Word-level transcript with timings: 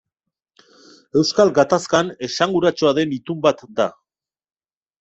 Euskal 1.21 1.51
gatazkan 1.59 2.09
esanguratsua 2.29 2.95
den 3.01 3.17
itun 3.21 3.47
bat 3.47 3.65
da. 3.81 3.91